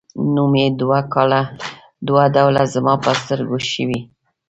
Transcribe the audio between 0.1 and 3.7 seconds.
نوم یې دوه ډوله زما په سترګو